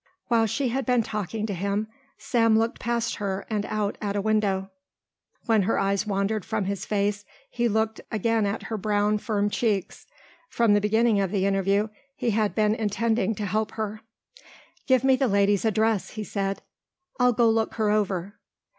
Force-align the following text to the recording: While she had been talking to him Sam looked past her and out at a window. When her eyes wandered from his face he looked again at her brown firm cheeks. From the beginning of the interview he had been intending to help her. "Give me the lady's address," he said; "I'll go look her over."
While 0.29 0.47
she 0.47 0.69
had 0.69 0.83
been 0.83 1.03
talking 1.03 1.45
to 1.45 1.53
him 1.53 1.87
Sam 2.17 2.57
looked 2.57 2.79
past 2.79 3.17
her 3.17 3.45
and 3.51 3.67
out 3.67 3.99
at 4.01 4.15
a 4.15 4.19
window. 4.21 4.71
When 5.45 5.61
her 5.61 5.77
eyes 5.77 6.07
wandered 6.07 6.43
from 6.43 6.65
his 6.65 6.87
face 6.87 7.23
he 7.51 7.67
looked 7.69 8.01
again 8.11 8.47
at 8.47 8.63
her 8.63 8.77
brown 8.77 9.19
firm 9.19 9.47
cheeks. 9.51 10.07
From 10.49 10.73
the 10.73 10.81
beginning 10.81 11.19
of 11.19 11.29
the 11.29 11.45
interview 11.45 11.89
he 12.15 12.31
had 12.31 12.55
been 12.55 12.73
intending 12.73 13.35
to 13.35 13.45
help 13.45 13.73
her. 13.73 14.01
"Give 14.87 15.03
me 15.03 15.15
the 15.15 15.27
lady's 15.27 15.65
address," 15.65 16.09
he 16.09 16.23
said; 16.23 16.63
"I'll 17.19 17.33
go 17.33 17.47
look 17.47 17.75
her 17.75 17.91
over." 17.91 18.39